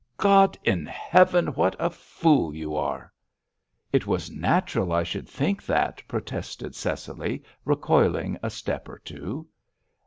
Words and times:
"God 0.17 0.57
in 0.63 0.87
heaven, 0.87 1.49
what 1.53 1.75
a 1.77 1.91
fool 1.91 2.55
you 2.55 2.75
are!" 2.75 3.13
"It 3.93 4.07
was 4.07 4.31
natural 4.31 4.91
I 4.91 5.03
should 5.03 5.29
think 5.29 5.63
that," 5.67 6.01
protested 6.07 6.73
Cecily, 6.73 7.43
recoiling 7.65 8.35
a 8.41 8.49
step 8.49 8.89
or 8.89 8.97
two. 8.97 9.47